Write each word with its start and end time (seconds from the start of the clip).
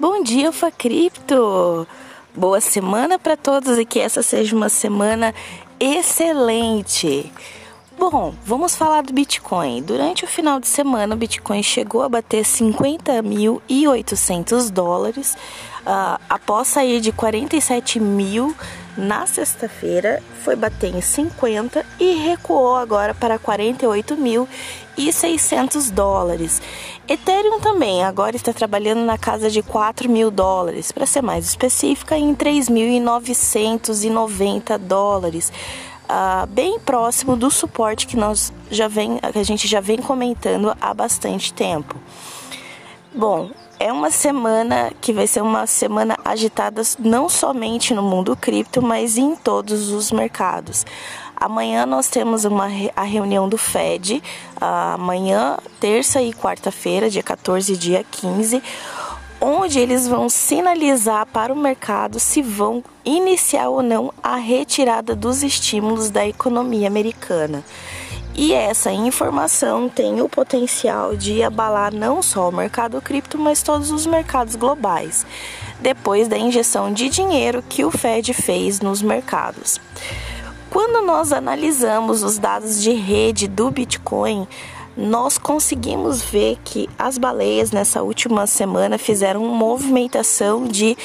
Bom 0.00 0.22
dia, 0.22 0.46
Alfa 0.46 0.70
Cripto! 0.70 1.86
Boa 2.34 2.62
semana 2.62 3.18
para 3.18 3.36
todos 3.36 3.78
e 3.78 3.84
que 3.84 4.00
essa 4.00 4.22
seja 4.22 4.56
uma 4.56 4.70
semana 4.70 5.34
excelente. 5.78 7.30
Bom, 7.98 8.32
vamos 8.44 8.74
falar 8.74 9.02
do 9.02 9.12
Bitcoin. 9.12 9.82
Durante 9.82 10.24
o 10.24 10.26
final 10.26 10.58
de 10.58 10.66
semana, 10.66 11.14
o 11.14 11.18
Bitcoin 11.18 11.62
chegou 11.62 12.00
a 12.02 12.08
bater 12.08 12.42
50.800 12.42 14.70
dólares, 14.70 15.36
uh, 15.82 16.18
após 16.28 16.68
sair 16.68 16.98
de 17.00 17.12
47 17.12 18.00
mil 18.00 18.56
na 18.96 19.26
sexta-feira, 19.26 20.22
foi 20.42 20.54
bater 20.54 20.94
em 20.94 21.00
50 21.00 21.84
e 21.98 22.12
recuou 22.14 22.76
agora 22.76 23.12
para 23.14 23.36
48.600 23.38 25.90
dólares. 25.90 26.60
Ethereum 27.08 27.58
também 27.60 28.04
agora 28.04 28.36
está 28.36 28.52
trabalhando 28.52 29.02
na 29.04 29.18
casa 29.18 29.50
de 29.50 29.60
4 29.62 30.08
mil 30.08 30.30
dólares, 30.30 30.92
para 30.92 31.06
ser 31.06 31.22
mais 31.22 31.46
específica, 31.46 32.16
em 32.16 32.32
3.990 32.34 34.78
dólares. 34.78 35.52
Uh, 36.04 36.46
bem 36.48 36.78
próximo 36.78 37.34
do 37.36 37.50
suporte 37.50 38.06
que 38.06 38.16
nós 38.16 38.52
já 38.70 38.86
vem, 38.88 39.18
a 39.22 39.42
gente 39.42 39.66
já 39.66 39.80
vem 39.80 39.96
comentando 39.96 40.76
há 40.80 40.92
bastante 40.92 41.54
tempo. 41.54 41.96
Bom, 43.14 43.50
é 43.82 43.92
uma 43.92 44.12
semana 44.12 44.92
que 45.00 45.12
vai 45.12 45.26
ser 45.26 45.42
uma 45.42 45.66
semana 45.66 46.16
agitada 46.24 46.82
não 47.00 47.28
somente 47.28 47.92
no 47.92 48.00
mundo 48.00 48.36
cripto, 48.36 48.80
mas 48.80 49.18
em 49.18 49.34
todos 49.34 49.90
os 49.90 50.12
mercados. 50.12 50.86
Amanhã 51.34 51.84
nós 51.84 52.06
temos 52.06 52.44
uma, 52.44 52.68
a 52.94 53.02
reunião 53.02 53.48
do 53.48 53.58
FED, 53.58 54.22
amanhã, 54.60 55.58
terça 55.80 56.22
e 56.22 56.32
quarta-feira, 56.32 57.10
dia 57.10 57.24
14 57.24 57.72
e 57.72 57.76
dia 57.76 58.06
15, 58.08 58.62
onde 59.40 59.80
eles 59.80 60.06
vão 60.06 60.28
sinalizar 60.28 61.26
para 61.26 61.52
o 61.52 61.56
mercado 61.56 62.20
se 62.20 62.40
vão 62.40 62.84
iniciar 63.04 63.68
ou 63.68 63.82
não 63.82 64.14
a 64.22 64.36
retirada 64.36 65.16
dos 65.16 65.42
estímulos 65.42 66.08
da 66.08 66.24
economia 66.24 66.86
americana. 66.86 67.64
E 68.34 68.52
essa 68.54 68.90
informação 68.90 69.88
tem 69.88 70.22
o 70.22 70.28
potencial 70.28 71.14
de 71.14 71.42
abalar 71.42 71.94
não 71.94 72.22
só 72.22 72.48
o 72.48 72.52
mercado 72.52 73.00
cripto, 73.00 73.38
mas 73.38 73.62
todos 73.62 73.90
os 73.90 74.06
mercados 74.06 74.56
globais, 74.56 75.26
depois 75.80 76.28
da 76.28 76.38
injeção 76.38 76.92
de 76.92 77.10
dinheiro 77.10 77.62
que 77.68 77.84
o 77.84 77.90
Fed 77.90 78.32
fez 78.32 78.80
nos 78.80 79.02
mercados. 79.02 79.78
Quando 80.70 81.04
nós 81.04 81.32
analisamos 81.32 82.22
os 82.22 82.38
dados 82.38 82.82
de 82.82 82.92
rede 82.92 83.46
do 83.46 83.70
Bitcoin, 83.70 84.48
nós 84.96 85.36
conseguimos 85.36 86.22
ver 86.22 86.58
que 86.64 86.88
as 86.98 87.18
baleias 87.18 87.70
nessa 87.70 88.02
última 88.02 88.46
semana 88.46 88.96
fizeram 88.96 89.44
uma 89.44 89.54
movimentação 89.54 90.66
de 90.66 90.96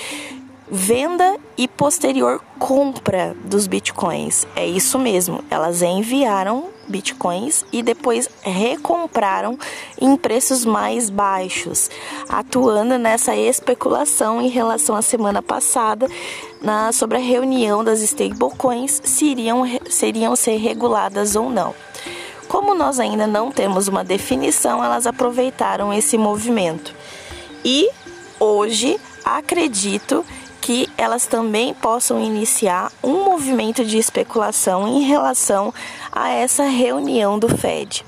venda 0.69 1.37
e 1.57 1.67
posterior 1.67 2.41
compra 2.59 3.35
dos 3.45 3.67
bitcoins. 3.67 4.45
É 4.55 4.65
isso 4.65 4.99
mesmo, 4.99 5.43
elas 5.49 5.81
enviaram 5.81 6.69
bitcoins 6.87 7.65
e 7.71 7.83
depois 7.83 8.29
recompraram 8.41 9.57
em 9.99 10.15
preços 10.15 10.65
mais 10.65 11.09
baixos, 11.09 11.89
atuando 12.29 12.97
nessa 12.97 13.35
especulação 13.35 14.41
em 14.41 14.47
relação 14.47 14.95
à 14.95 15.01
semana 15.01 15.41
passada 15.41 16.07
na, 16.61 16.91
sobre 16.91 17.17
a 17.17 17.21
reunião 17.21 17.83
das 17.83 18.01
stablecoins 18.01 19.01
se 19.03 19.25
iriam, 19.25 19.63
seriam 19.89 20.35
ser 20.35 20.57
reguladas 20.57 21.35
ou 21.35 21.49
não. 21.49 21.73
Como 22.47 22.73
nós 22.73 22.99
ainda 22.99 23.27
não 23.27 23.51
temos 23.51 23.89
uma 23.89 24.05
definição, 24.05 24.81
elas 24.81 25.05
aproveitaram 25.05 25.93
esse 25.93 26.17
movimento. 26.17 26.95
E 27.63 27.89
hoje 28.39 28.97
acredito 29.25 30.25
que 30.67 30.89
elas 30.97 31.25
também 31.25 31.73
possam 31.73 32.21
iniciar 32.21 32.91
um 33.01 33.23
movimento 33.23 33.85
de 33.85 33.97
especulação 33.97 34.85
em 34.85 34.99
relação 35.03 35.73
a 36.11 36.29
essa 36.31 36.65
reunião 36.65 37.39
do 37.39 37.47
Fed. 37.47 38.03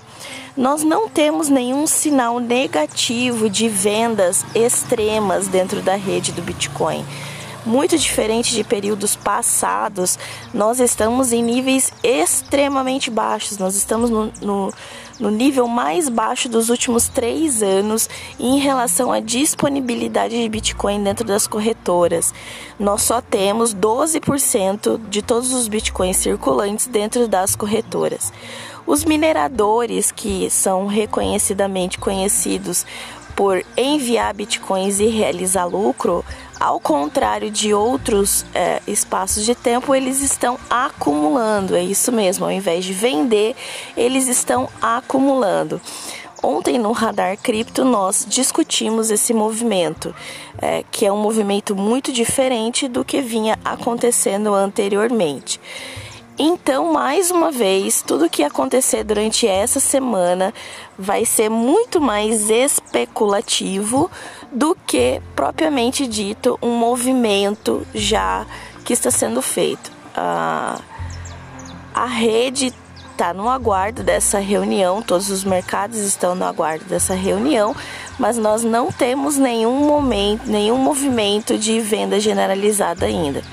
Nós 0.57 0.83
não 0.83 1.07
temos 1.07 1.47
nenhum 1.47 1.87
sinal 1.87 2.37
negativo 2.37 3.49
de 3.49 3.69
vendas 3.69 4.45
extremas 4.53 5.47
dentro 5.47 5.81
da 5.81 5.95
rede 5.95 6.33
do 6.33 6.41
Bitcoin. 6.41 7.05
Muito 7.69 7.95
diferente 7.99 8.55
de 8.55 8.63
períodos 8.63 9.15
passados, 9.15 10.17
nós 10.51 10.79
estamos 10.79 11.31
em 11.31 11.43
níveis 11.43 11.93
extremamente 12.01 13.11
baixos. 13.11 13.59
Nós 13.59 13.75
estamos 13.75 14.09
no, 14.09 14.33
no, 14.41 14.73
no 15.19 15.29
nível 15.29 15.67
mais 15.67 16.09
baixo 16.09 16.49
dos 16.49 16.69
últimos 16.69 17.07
três 17.09 17.61
anos 17.61 18.09
em 18.39 18.57
relação 18.57 19.11
à 19.11 19.19
disponibilidade 19.19 20.35
de 20.35 20.49
Bitcoin 20.49 21.03
dentro 21.03 21.23
das 21.23 21.45
corretoras. 21.45 22.33
Nós 22.79 23.03
só 23.03 23.21
temos 23.21 23.75
12% 23.75 24.99
de 25.07 25.21
todos 25.21 25.53
os 25.53 25.67
Bitcoins 25.67 26.17
circulantes 26.17 26.87
dentro 26.87 27.27
das 27.27 27.55
corretoras. 27.55 28.33
Os 28.87 29.05
mineradores, 29.05 30.11
que 30.11 30.49
são 30.49 30.87
reconhecidamente 30.87 31.99
conhecidos 31.99 32.83
por 33.39 33.63
enviar 33.77 34.33
bitcoins 34.33 34.99
e 34.99 35.05
realizar 35.05 35.63
lucro, 35.63 36.25
ao 36.59 36.77
contrário 36.77 37.49
de 37.49 37.73
outros 37.73 38.45
é, 38.53 38.81
espaços 38.85 39.45
de 39.45 39.55
tempo, 39.55 39.95
eles 39.95 40.21
estão 40.21 40.59
acumulando. 40.69 41.73
É 41.73 41.81
isso 41.81 42.11
mesmo, 42.11 42.43
ao 42.43 42.51
invés 42.51 42.83
de 42.83 42.91
vender, 42.91 43.55
eles 43.95 44.27
estão 44.27 44.67
acumulando. 44.81 45.79
Ontem 46.43 46.77
no 46.77 46.91
Radar 46.91 47.37
Cripto 47.37 47.85
nós 47.85 48.25
discutimos 48.27 49.09
esse 49.09 49.33
movimento, 49.33 50.13
é, 50.61 50.83
que 50.91 51.05
é 51.05 51.11
um 51.11 51.21
movimento 51.21 51.77
muito 51.77 52.11
diferente 52.11 52.89
do 52.89 53.05
que 53.05 53.21
vinha 53.21 53.57
acontecendo 53.63 54.53
anteriormente. 54.53 55.61
Então, 56.41 56.93
mais 56.93 57.31
uma 57.31 57.51
vez, 57.51 58.01
tudo 58.01 58.29
que 58.29 58.43
acontecer 58.43 59.03
durante 59.03 59.45
essa 59.45 59.77
semana 59.81 60.53
vai 60.97 61.25
ser 61.25 61.49
muito 61.49 61.99
mais 61.99 62.49
especulativo 62.49 64.09
do 64.49 64.73
que 64.87 65.21
propriamente 65.35 66.07
dito 66.07 66.57
um 66.61 66.77
movimento 66.77 67.85
já 67.93 68.45
que 68.85 68.93
está 68.93 69.11
sendo 69.11 69.41
feito. 69.41 69.91
Ah, 70.15 70.79
a 71.93 72.05
rede 72.05 72.73
está 73.11 73.33
no 73.33 73.49
aguardo 73.49 74.01
dessa 74.01 74.39
reunião, 74.39 75.01
todos 75.01 75.29
os 75.29 75.43
mercados 75.43 75.97
estão 75.97 76.35
no 76.35 76.45
aguardo 76.45 76.85
dessa 76.85 77.15
reunião, 77.15 77.75
mas 78.17 78.37
nós 78.37 78.63
não 78.63 78.93
temos 78.93 79.35
nenhum 79.35 79.85
momento, 79.85 80.49
nenhum 80.49 80.77
movimento 80.77 81.57
de 81.57 81.81
venda 81.81 82.17
generalizada 82.17 83.05
ainda. 83.05 83.43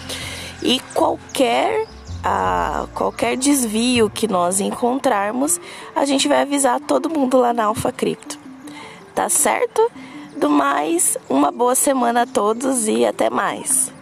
E 0.63 0.79
qualquer 0.95 1.96
a 2.29 2.89
qualquer 2.93 3.37
desvio 3.37 4.11
que 4.11 4.27
nós 4.27 4.59
encontrarmos, 4.59 5.61
a 5.95 6.05
gente 6.05 6.27
vai 6.27 6.43
avisar 6.43 6.81
todo 6.81 7.09
mundo 7.09 7.39
lá 7.39 7.53
na 7.53 7.67
Alfa 7.67 7.93
Cripto. 7.93 8.37
Tá 9.15 9.29
certo? 9.29 9.89
Do 10.37 10.51
mais, 10.51 11.17
uma 11.31 11.53
boa 11.53 11.77
semana 11.77 12.23
a 12.23 12.27
todos 12.27 12.89
e 12.89 13.07
até 13.07 13.31
mais. 13.31 13.96